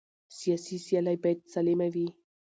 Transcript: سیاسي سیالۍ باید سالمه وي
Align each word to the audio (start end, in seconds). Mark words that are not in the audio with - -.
سیاسي 0.37 0.77
سیالۍ 0.85 1.17
باید 1.23 1.39
سالمه 1.53 1.87
وي 1.93 2.07